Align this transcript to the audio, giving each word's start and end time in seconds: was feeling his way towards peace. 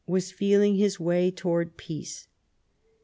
was 0.07 0.31
feeling 0.31 0.77
his 0.77 0.99
way 0.99 1.29
towards 1.29 1.73
peace. 1.77 2.27